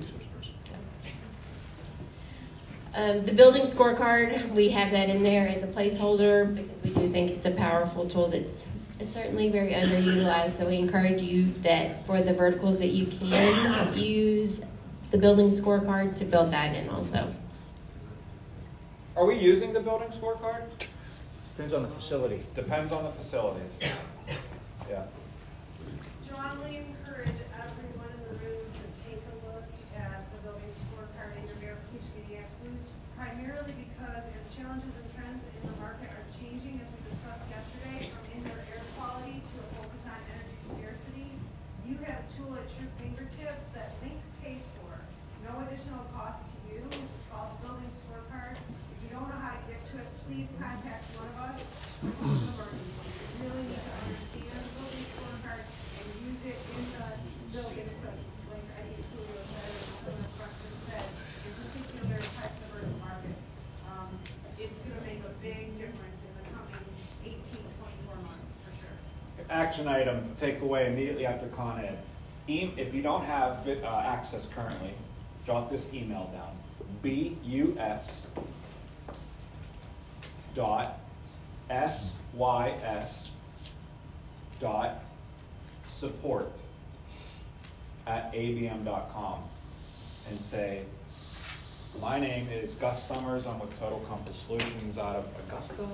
[2.95, 7.10] Um, the building scorecard, we have that in there as a placeholder because we do
[7.10, 8.67] think it's a powerful tool that's
[9.04, 10.52] certainly very underutilized.
[10.52, 14.62] So we encourage you that for the verticals that you can use
[15.12, 17.34] the building scorecard to build that in also.
[19.15, 20.63] Are we using the building scorecard?
[21.56, 22.43] Depends on the facility.
[22.56, 23.65] Depends on the facility.
[24.89, 25.04] Yeah.
[26.21, 29.65] Strongly encourage everyone in the room to take a look
[29.97, 35.43] at the building scorecard and your verification meeting absolutes, primarily because as challenges and trends
[35.43, 39.67] in the market are changing, as we discussed yesterday, from indoor air quality to a
[39.82, 41.30] focus on energy scarcity,
[41.84, 44.93] you have a tool at your fingertips that Link pays for,
[45.41, 48.56] no additional cost to you, which is called the building scorecard.
[48.93, 51.60] If you don't know how to get to it, please contact one of us.
[51.97, 52.13] You
[53.41, 57.08] really need to understand the building scorecard and use it in the
[57.54, 58.10] building, so
[58.54, 61.06] like I think Julio said, and some of the questions said,
[61.45, 63.45] in particular types of urban markets.
[63.89, 64.10] Um,
[64.62, 66.86] it's gonna make a big difference in the coming
[67.26, 68.97] 18, 24 months, for sure.
[69.78, 72.00] Action item to take away immediately after Con Ed.
[72.48, 74.92] E- If you don't have uh, access currently,
[75.46, 76.58] jot this email down.
[77.04, 78.28] B-U-S
[80.56, 80.98] dot
[81.70, 83.32] S-Y-S
[84.60, 85.04] dot
[85.86, 86.60] support
[88.08, 89.44] at abm.com
[90.28, 90.86] and say,
[92.02, 93.46] my name is Gus Summers.
[93.46, 95.86] I'm with Total Comfort Solutions out of Augusta,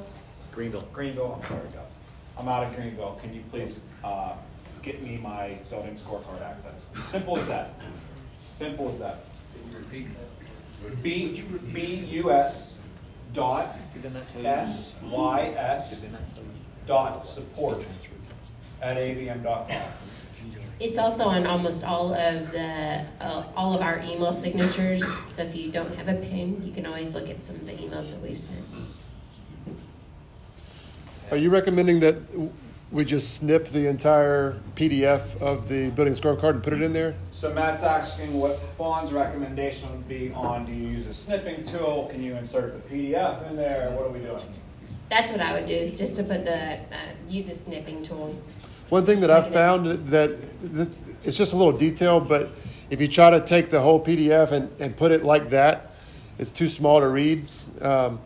[0.53, 0.87] Greenville.
[0.93, 1.91] Greenville, I'm sorry, Gus.
[2.37, 3.17] I'm out of Greenville.
[3.21, 4.35] Can you please uh,
[4.81, 6.85] get me my building scorecard access?
[7.05, 7.73] Simple as that.
[8.53, 9.25] Simple as that.
[11.01, 11.43] B,
[11.73, 12.75] B U S
[13.33, 13.77] dot
[14.43, 16.07] S Y S
[16.85, 17.85] dot support
[18.81, 19.81] at ABM dot com.
[20.79, 25.03] It's also on almost all of the uh, all of our email signatures.
[25.31, 27.73] So if you don't have a pin, you can always look at some of the
[27.73, 28.65] emails that we've sent.
[31.33, 32.15] Are you recommending that
[32.91, 37.15] we just snip the entire PDF of the building scorecard and put it in there?
[37.31, 42.05] So Matt's asking what Fawn's recommendation would be on, do you use a snipping tool?
[42.11, 43.89] Can you insert the PDF in there?
[43.93, 44.43] What are we doing?
[45.09, 46.77] That's what I would do, is just to put the, uh,
[47.27, 48.39] use a snipping tool.
[48.89, 50.37] One thing that I've found that,
[50.75, 52.51] that it's just a little detail, but
[52.91, 55.95] if you try to take the whole PDF and, and put it like that,
[56.37, 57.47] it's too small to read.
[57.81, 58.19] Um,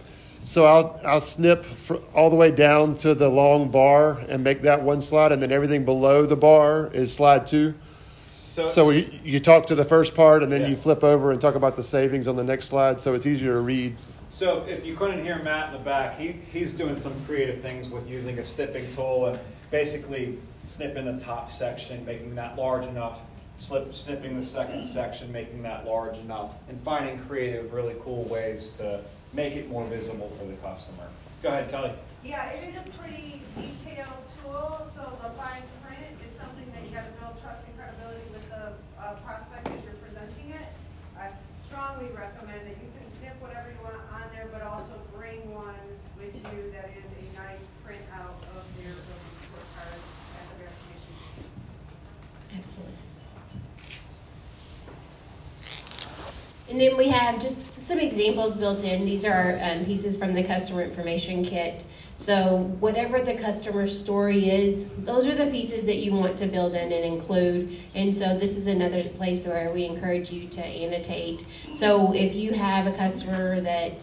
[0.48, 4.62] so I'll, I'll snip fr- all the way down to the long bar and make
[4.62, 7.74] that one slide, and then everything below the bar is slide two.
[8.32, 10.68] So you, you talk to the first part, and then Yeah.
[10.70, 13.52] you flip over and talk about the savings on the next slide, so it's easier
[13.54, 13.98] to read.
[14.30, 17.90] So if you couldn't hear Matt in the back, he, he's doing some creative things
[17.90, 23.20] with using a snipping tool and basically snipping the top section, making that large enough,
[23.60, 28.72] slip, snipping the second section, making that large enough, and finding creative, really cool ways
[28.78, 29.02] to
[29.34, 31.10] make it more visible for the customer.
[31.44, 31.92] Go ahead, Kelly.
[32.24, 36.90] Yeah, it is a pretty detailed tool, so the fine print is something that you
[36.90, 40.68] gotta build trust and credibility with the uh, prospect as you're presenting it.
[41.18, 45.54] I strongly recommend that you can snip whatever you want on there, but also bring
[45.54, 45.78] one
[46.18, 51.14] with you that is a nice printout of your building scorecard at the verification.
[52.58, 53.08] Absolutely.
[56.78, 59.04] And then we have just some examples built in.
[59.04, 61.84] These are um, pieces from the customer information kit.
[62.18, 66.76] So whatever the customer story is, those are the pieces that you want to build
[66.76, 67.80] in and include.
[67.96, 71.48] And so this is another place where we encourage you to annotate.
[71.74, 73.94] So if you have a customer that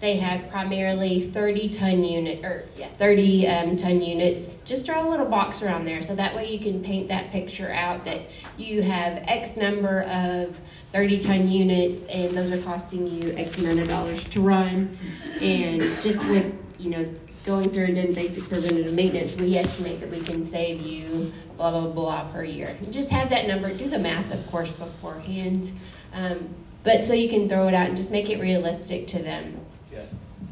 [0.00, 5.08] they have primarily 30 ton unit or yeah 30 um, ton units just draw a
[5.08, 8.20] little box around there so that way you can paint that picture out that
[8.56, 10.56] you have x number of
[10.92, 14.96] 30 ton units and those are costing you x amount of dollars to run
[15.40, 17.06] and just with you know
[17.44, 21.70] going through and doing basic preventative maintenance we estimate that we can save you blah
[21.70, 25.70] blah blah per year and just have that number do the math of course beforehand
[26.14, 26.48] um,
[26.84, 29.60] but so you can throw it out and just make it realistic to them
[29.92, 30.00] Yeah.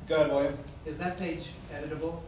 [0.08, 0.56] Go ahead, William.
[0.84, 2.20] Is that page editable?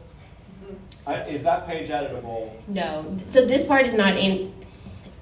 [1.06, 2.50] Uh, is that page editable?
[2.66, 4.52] No, so this part is not in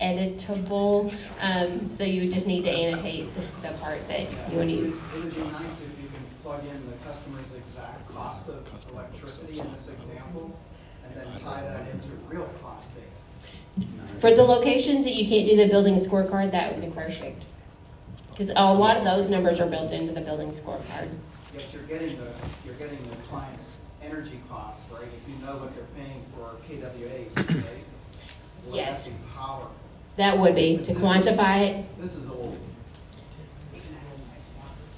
[0.01, 3.29] editable, um, so you would just need to annotate
[3.63, 4.95] the part that you want to use.
[4.95, 9.59] It would be nice if you can plug in the customer's exact cost of electricity
[9.59, 10.59] in this example,
[11.05, 13.03] and then tie that into real costing.
[14.19, 17.45] For the locations that you can't do the building scorecard, that would be perfect.
[18.31, 21.11] Because a lot of those numbers are built into the building scorecard.
[21.55, 22.29] Yet you're getting the,
[22.65, 25.03] you're getting the client's energy costs, right?
[25.03, 27.85] If you know what they're paying for KWH, right?
[28.73, 29.11] Yes.
[29.35, 29.69] power.
[30.17, 32.59] That would be, to quantify it, This is old.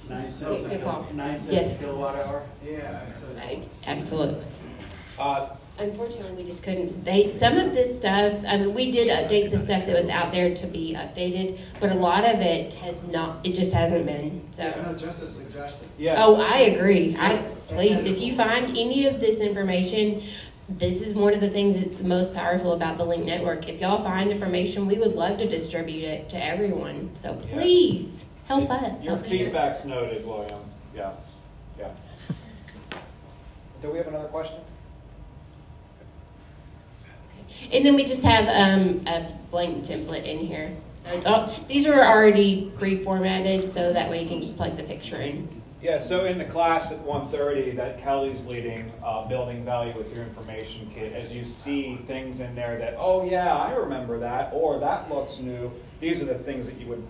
[0.09, 1.05] Nine cents a- Good call.
[1.13, 1.75] nine Yes.
[1.75, 2.43] a kilowatt hour?
[2.65, 4.43] Yeah, it's a- I- absolutely.
[5.17, 9.49] Uh, Unfortunately, we just couldn't, they, some of this stuff, I mean, we did update
[9.49, 13.07] the stuff that was out there to be updated, but a lot of it has
[13.07, 14.63] not, it just hasn't been, so.
[14.85, 15.87] No, just a suggestion.
[15.97, 16.15] yeah.
[16.21, 17.15] Oh, I agree.
[17.17, 17.37] I,
[17.69, 20.21] please, if you find any of this information,
[20.77, 23.67] this is one of the things that's the most powerful about the Link Network.
[23.67, 27.09] If y'all find information, we would love to distribute it to everyone.
[27.15, 27.53] So Yeah.
[27.53, 29.03] please, help us.
[29.03, 30.59] Your help feedback's noted, William.
[30.95, 31.11] Yeah,
[31.79, 31.89] yeah.
[33.81, 34.59] Do we have another question?
[37.73, 40.71] And then we just have um, a blank template in here.
[41.05, 44.83] So it's all, these are already pre-formatted, so that way you can just plug the
[44.83, 45.58] picture in.
[45.81, 50.25] Yeah, so in the class at 1:30 that Kelly's leading, uh, building value with your
[50.25, 54.77] information kit, as you see things in there that, oh yeah, I remember that, or
[54.79, 57.03] that looks new, these are the things that you would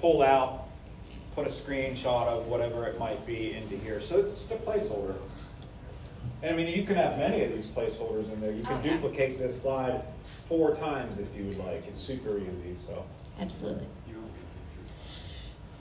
[0.00, 0.68] pull out,
[1.34, 4.00] put a screenshot of whatever it might be into here.
[4.00, 5.14] So it's just a placeholder.
[6.42, 8.52] And I mean, you can have many of these placeholders in there.
[8.52, 8.92] You can Oh, yeah.
[8.94, 11.86] duplicate this slide four times if you would like.
[11.86, 13.02] It's super easy, so.
[13.40, 13.86] Absolutely.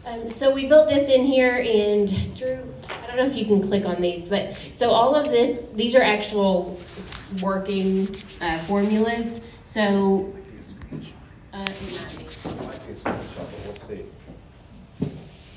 [0.08, 3.62] Um, so we built this in here, and Drew, I don't know if you can
[3.62, 6.80] click on these, but so all of this, these are actual
[7.42, 9.42] working uh, formulas.
[9.66, 10.34] So,
[11.54, 12.24] uh, it might be.
[12.24, 14.06] It might be a screenshot, but we'll see.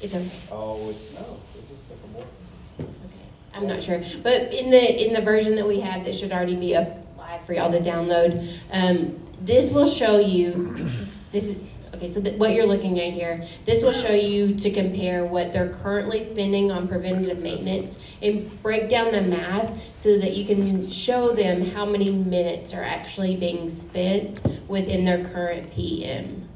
[0.03, 2.25] It's a, Oh, it's, no, this is like a more.
[2.81, 6.33] okay, I'm not sure, but in the in the version that we have, that should
[6.33, 8.59] already be up live for y'all to download.
[8.73, 10.75] Um, this will show you.
[11.31, 11.59] This is
[12.01, 12.09] okay.
[12.09, 15.75] So th- what you're looking at here, this will show you to compare what they're
[15.83, 21.35] currently spending on preventative maintenance and break down the math so that you can show
[21.35, 26.49] them how many minutes are actually being spent within their current PM.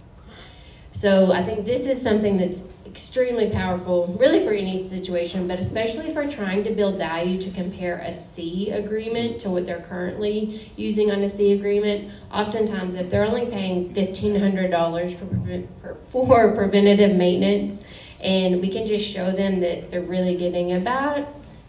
[0.95, 6.13] So I think this is something that's extremely powerful, really for any situation, but especially
[6.13, 11.11] we're trying to build value to compare a C agreement to what they're currently using
[11.11, 12.09] on a C agreement.
[12.33, 17.81] Oftentimes, if they're only paying fifteen hundred dollars for prevent- for- for preventative maintenance,
[18.21, 21.27] and we can just show them that they're really getting about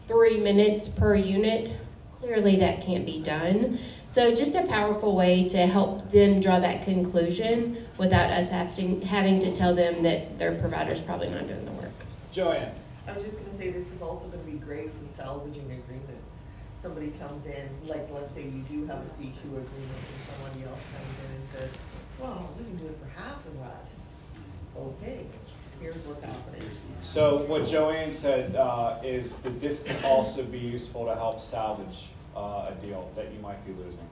[0.08, 1.72] three minutes per unit,
[2.20, 3.80] clearly that can't be done.
[4.08, 9.40] So just a powerful way to help them draw that conclusion without us having, having
[9.42, 11.92] to tell them that their provider's probably not doing the work.
[12.32, 12.72] Joanne.
[13.08, 16.44] I was just gonna say, this is also gonna be great for salvaging agreements.
[16.78, 20.64] Somebody comes in, like, let's say you do have a C two agreement and somebody
[20.66, 21.78] else comes in and says,
[22.20, 23.92] well, we can do it for half of that.
[24.78, 25.26] Okay,
[25.82, 26.62] here's what's happening.
[27.04, 32.10] So what Joanne said uh, is that this can also be useful to help salvage
[32.36, 34.08] uh, a deal that you might be losing.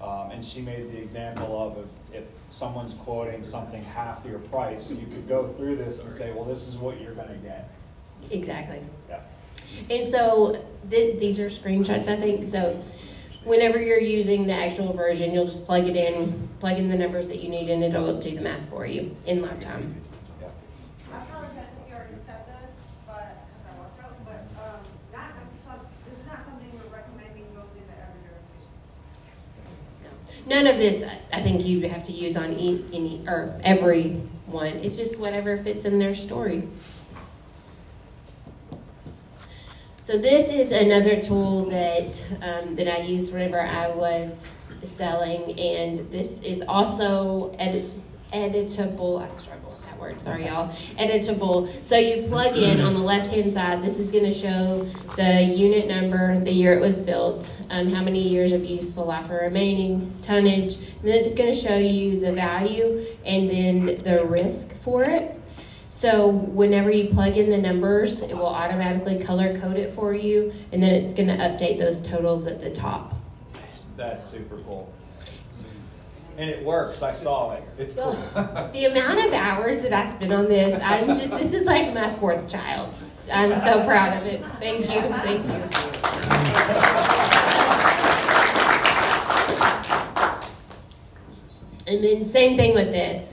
[0.00, 1.78] Um, And she made the example of
[2.12, 6.32] if, if someone's quoting something half your price, you could go through this and say,
[6.32, 7.70] well, this is what you're gonna get.
[8.30, 8.80] Exactly.
[9.08, 9.20] Yeah.
[9.90, 12.48] And so th- these are screenshots, I think.
[12.48, 12.80] So
[13.44, 17.28] whenever you're using the actual version, you'll just plug it in, plug in the numbers
[17.28, 19.96] that you need, and it'll do the math for you in live time.
[20.40, 20.48] Yeah.
[21.12, 22.76] I apologize if you already said this,
[23.06, 24.80] but, because I walked out, but, um,
[25.12, 28.70] not, this is some, this is not something we're recommending goes into every jurisdiction.
[30.46, 34.14] None of this, I- think you have to use on any, or every
[34.46, 34.74] one.
[34.84, 36.68] It's just whatever fits in their story.
[40.04, 44.46] So this is another tool that um, that I used whenever I was
[44.84, 47.90] selling, and this is also edit-
[48.32, 49.20] editable.
[49.20, 49.65] I struggle
[49.96, 50.20] that word.
[50.20, 50.68] Sorry, y'all.
[50.98, 51.72] Editable.
[51.84, 53.82] So you plug in on the left hand side.
[53.82, 54.84] This is going to show
[55.16, 59.30] the unit number, the year it was built, um, how many years of useful life
[59.30, 64.24] are remaining, tonnage, and then it's going to show you the value and then the
[64.26, 65.32] risk for it.
[65.90, 70.52] So whenever you plug in the numbers, it will automatically color code it for you,
[70.72, 73.14] and then it's going to update those totals at the top.
[73.96, 74.92] That's super cool.
[76.38, 77.02] And it works.
[77.02, 77.62] I saw it.
[77.78, 78.16] It's cool.
[78.72, 82.12] The amount of hours that I spent on this, I'm just, this is like my
[82.16, 82.96] fourth child.
[83.32, 84.44] I'm so proud of it.
[84.60, 85.62] Thank you, thank you.
[91.86, 93.28] And then same thing with this.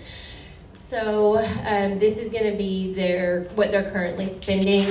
[0.81, 4.85] So um, this is going to be their what they're currently spending,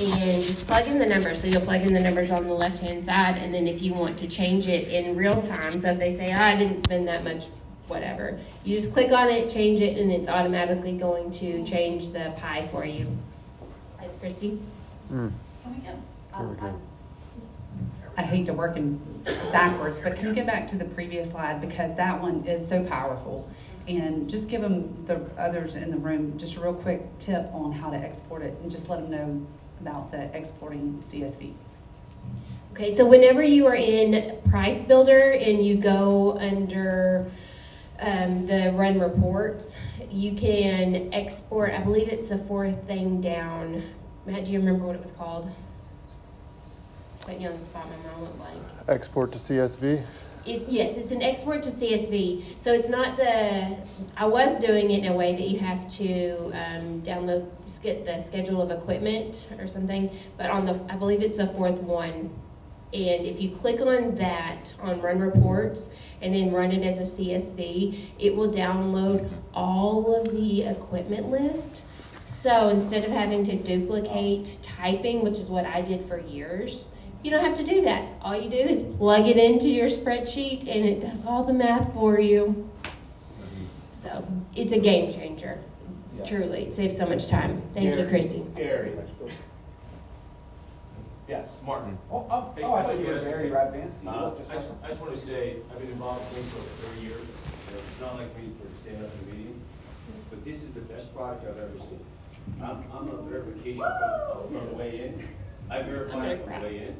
[0.00, 1.40] and just plug in the numbers.
[1.40, 3.94] So you'll plug in the numbers on the left hand side, and then if you
[3.94, 7.06] want to change it in real time, so if they say oh, I didn't spend
[7.08, 7.44] that much,
[7.88, 12.32] whatever, you just click on it, change it, and it's automatically going to change the
[12.38, 13.06] pie for you.
[14.00, 14.60] Yes, Christy.
[15.10, 15.32] Mm.
[16.34, 16.72] Um, I-
[18.14, 19.00] I hate to work in
[19.52, 22.84] backwards, but can you get back to the previous slide because that one is so
[22.84, 23.48] powerful.
[23.88, 27.72] And just give them, the others in the room, just a real quick tip on
[27.72, 29.46] how to export it and just let them know
[29.82, 31.52] about the exporting CSV.
[32.72, 37.30] Okay, so whenever you are in Price Builder and you go under
[38.00, 39.74] um, the Run Reports,
[40.10, 41.72] you can export.
[41.72, 43.82] I believe it's the fourth thing down.
[44.24, 45.50] Matt, do you remember what it was called?
[47.20, 48.58] Putting you on the spot, my mind went blank.
[48.88, 50.04] Export to CSV.
[50.44, 52.60] It, yes, it's an export to CSV.
[52.60, 53.76] So it's not the.
[54.16, 57.46] I was doing it in a way that you have to um, download
[57.82, 60.10] get the schedule of equipment or something.
[60.36, 62.30] But on the, I believe it's the fourth one.
[62.92, 65.90] And if you click on that on Run Reports
[66.20, 71.82] and then run it as a CSV, it will download all of the equipment list.
[72.26, 76.86] So instead of having to duplicate typing, which is what I did for years,
[77.22, 78.08] you don't have to do that.
[78.20, 81.92] All you do is plug it into your spreadsheet and it does all the math
[81.94, 82.68] for you.
[84.02, 85.58] So it's a game changer.
[86.26, 87.62] Truly, it saves so much time.
[87.74, 88.44] Thank you, Christy.
[88.54, 88.92] Gary.
[91.28, 91.48] Yes.
[91.64, 91.96] Martin.
[92.10, 93.24] Oh, oh, Hey, oh, I thought you were yes.
[93.24, 94.06] Gary Radvansky.
[94.06, 96.86] Uh, just I just, I just want to say, I've been involved in Greenfield for
[96.86, 97.22] thirty years.
[97.22, 99.60] It's not like me for stand up in a meeting,
[100.28, 102.00] but this is the best product I've ever seen.
[102.62, 105.28] I'm, I'm a verification from, from the way in.
[105.70, 106.96] I verify it from the way in.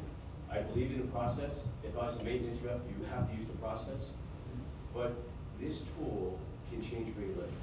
[0.53, 1.65] I believe in the process.
[1.83, 4.13] If I was a maintenance rep, you have to use the process.
[4.95, 5.15] But
[5.59, 6.39] this tool
[6.71, 7.57] can change Great Lake.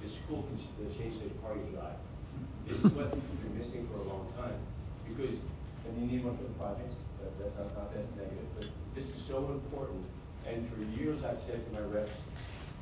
[0.00, 1.98] This tool can change the car you drive.
[2.66, 4.58] This is what we've been missing for a long time,
[5.06, 5.38] because,
[5.86, 9.14] and you need one for the projects, that, that's not, not that's negative, but this
[9.14, 10.02] is so important.
[10.46, 12.22] And for years, I've said to my reps,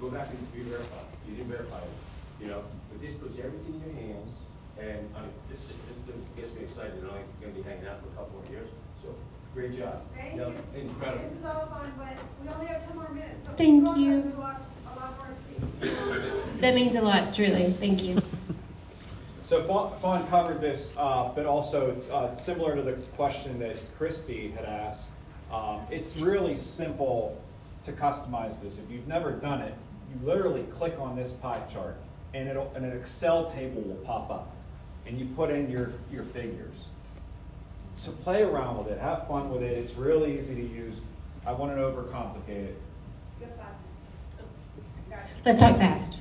[0.01, 1.05] go back and re-verify.
[1.29, 1.97] You didn't verify it,
[2.41, 4.33] you know, but this puts everything in your hands,
[4.81, 6.01] and, I this, this
[6.33, 8.73] gets me excited, I'm gonna be hanging out for a couple more years,
[9.05, 9.13] so,
[9.55, 10.03] great job.
[10.17, 10.55] Thank Yeah, you.
[10.81, 11.23] Incredible.
[11.23, 13.53] This is all fun, but we only have ten more minutes, so.
[13.53, 14.33] Thank you.
[14.39, 15.29] lot, a lot more
[15.81, 16.61] to see.
[16.61, 17.73] That means a lot, truly.
[17.73, 18.21] Thank you.
[19.47, 24.49] So Fawn Fawn covered this, uh, but also uh, similar to the question that Christy
[24.49, 25.09] had asked,
[25.53, 27.39] um, it's really simple
[27.85, 28.79] to customize this.
[28.79, 29.75] If you've never done it,
[30.11, 31.97] you literally click on this pie chart,
[32.33, 34.51] and it'll and an Excel table will pop up,
[35.07, 36.87] and you put in your your figures.
[37.95, 39.79] So play around with it, have fun with it.
[39.79, 41.01] It's really easy to use.
[41.47, 42.81] I overcomplicate it.
[45.11, 45.25] Got it.
[45.45, 46.19] Let's talk fast.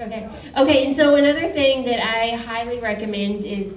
[0.00, 0.28] Okay.
[0.56, 3.74] Okay, and so another thing that I highly recommend is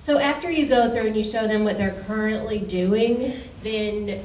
[0.00, 4.22] so after you go through and you show them what they're currently doing, then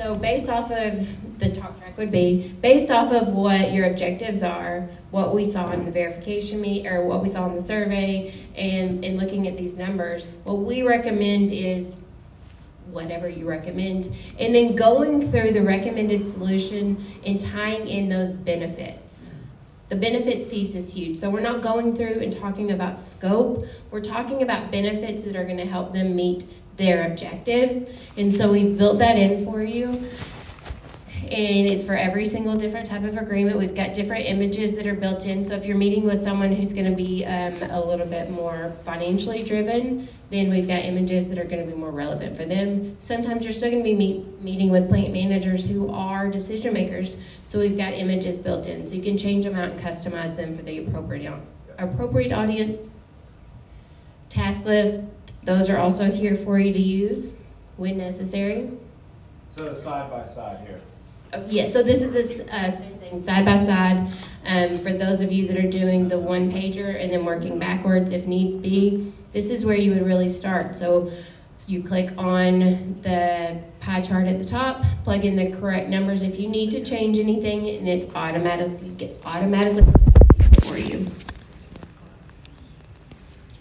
[0.00, 4.42] so based off of the talk track would be based off of what your objectives
[4.42, 8.32] are, what we saw in the verification meet or what we saw in the survey
[8.56, 11.94] and, and looking at these numbers, what we recommend is
[12.86, 19.30] whatever you recommend, and then going through the recommended solution and tying in those benefits.
[19.90, 21.18] The benefits piece is huge.
[21.18, 23.66] So we're not going through and talking about scope.
[23.90, 26.44] We're talking about benefits that are going to help them meet
[26.76, 27.84] their objectives.
[28.16, 29.88] And so we've built that in for you.
[31.30, 33.56] And it's for every single different type of agreement.
[33.56, 35.44] We've got different images that are built in.
[35.44, 38.72] So if you're meeting with someone who's going to be um, a little bit more
[38.84, 42.96] financially driven, then we've got images that are going to be more relevant for them.
[43.00, 47.16] Sometimes you're still going to be meet, meeting with plant managers who are decision makers.
[47.44, 48.86] So we've got images built in.
[48.86, 51.32] So you can change them out and customize them for the appropriate,
[51.78, 52.88] appropriate audience.
[54.30, 55.02] Task list,
[55.42, 57.32] those are also here for you to use
[57.76, 58.70] when necessary.
[59.50, 60.80] So side by side here.
[61.32, 64.12] Uh, Yeah, so this is the uh, same thing, side by side.
[64.44, 68.10] Um, for those of you that are doing the one pager and then working backwards
[68.12, 70.76] if need be, this is where you would really start.
[70.76, 71.10] So
[71.66, 76.38] you click on the pie chart at the top, plug in the correct numbers if
[76.38, 79.92] you need to change anything, and it's automatically gets automatically
[80.62, 81.06] for you.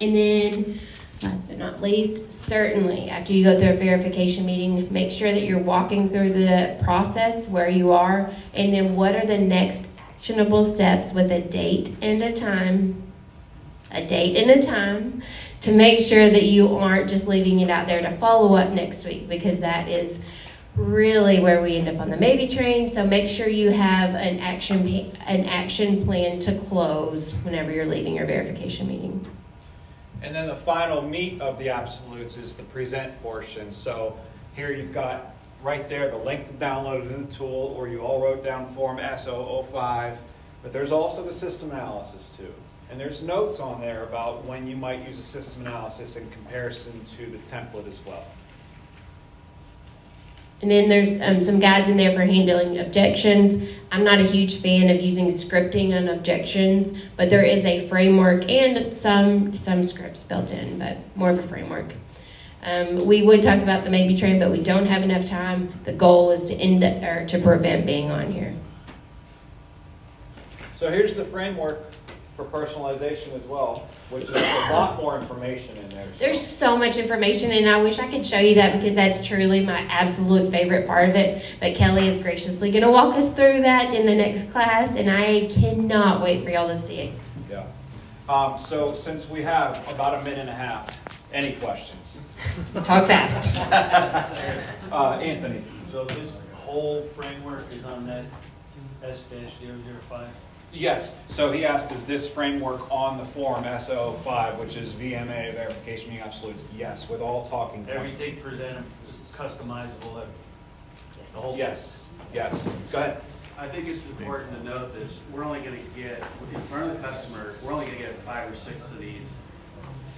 [0.01, 0.79] And then,
[1.23, 5.43] last but not least, certainly after you go through a verification meeting, make sure that
[5.43, 10.65] you're walking through the process where you are, and then what are the next actionable
[10.65, 13.01] steps with a date and a time,
[13.91, 15.21] a date and a time,
[15.61, 19.05] to make sure that you aren't just leaving it out there to follow up next
[19.05, 20.19] week, because that is
[20.75, 22.87] really where we end up on the maybe train.
[22.87, 24.87] So make sure you have an action
[25.25, 29.25] an action plan to close whenever you're leaving your verification meeting.
[30.21, 33.71] And then the final meat of the absolutes is the present portion.
[33.71, 34.17] So
[34.55, 38.21] here you've got right there the link to download in the tool, or you all
[38.21, 40.17] wrote down Form S005.
[40.61, 42.53] But there's also the system analysis too.
[42.91, 47.05] And there's notes on there about when you might use a system analysis in comparison
[47.17, 48.25] to the template as well.
[50.61, 53.65] And then there's um, some guides in there for handling objections.
[53.91, 58.47] I'm not a huge fan of using scripting on objections, but there is a framework
[58.49, 61.93] and some some scripts built in, but more of a framework.
[62.61, 65.73] Um, we would talk about the maybe train, but we don't have enough time.
[65.85, 68.53] The goal is to end or to prevent being on here.
[70.75, 71.88] So here's the framework
[72.39, 76.07] for personalization as well, which is a lot more information in there.
[76.19, 79.65] There's so much information, and I wish I could show you that because that's truly
[79.65, 81.43] my absolute favorite part of it.
[81.59, 85.11] But Kelly is graciously going to walk us through that in the next class, and
[85.11, 87.13] I cannot wait for y'all to see it.
[87.49, 87.65] Yeah.
[88.29, 90.97] Um, so since we have about a minute and a half,
[91.33, 92.19] any questions?
[92.85, 93.59] Talk fast.
[94.91, 95.61] uh, Anthony.
[95.91, 98.23] So this whole framework is on that
[99.03, 100.27] S-005?
[100.71, 101.17] Yes.
[101.29, 106.23] So he asked, is this framework on the form SO5, which is VMA verification meeting
[106.23, 106.63] absolutes?
[106.77, 107.97] Yes, with all talking points.
[107.97, 110.25] Everything for them is customizable.
[111.33, 112.05] The whole yes.
[112.33, 112.67] Yes.
[112.91, 113.21] Go ahead.
[113.57, 116.95] I think it's important to note that we're only going to get in front of
[116.95, 117.55] the customer.
[117.61, 119.43] We're only going to get five or six of these.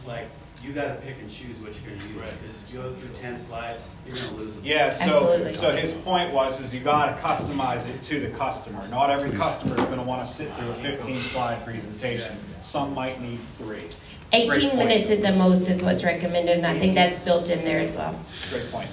[0.06, 0.30] Like
[0.64, 2.32] you got to pick and choose what you're going to use.
[2.42, 4.66] Because you go through ten slides, you're going to lose them.
[4.66, 4.92] Yeah.
[4.92, 5.58] So Absolutely.
[5.58, 8.88] so his point was is you got to customize it to the customer.
[8.90, 12.36] Not every customer is going to want to sit through a 15 slide presentation.
[12.62, 13.86] Some might need three.
[14.34, 17.80] 18 minutes at the most is what's recommended, and I think that's built in there
[17.80, 18.18] as well.
[18.50, 18.90] Great point.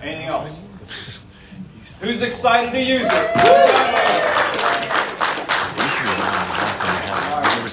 [0.00, 0.62] Anything else?
[2.00, 3.12] Who's excited to use it?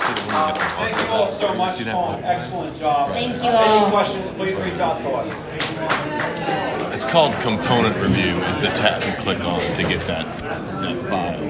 [0.02, 2.20] Uh, thank you all so much, Paul.
[2.24, 3.12] Excellent job.
[3.12, 3.84] Thank uh, you all.
[3.84, 6.94] Any questions, please reach out to us.
[6.94, 11.44] It's called component review is the tab you click on to get that, that file.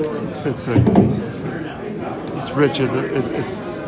[0.00, 2.80] It's, it's a, it's rich.
[2.80, 3.83] It, it, it's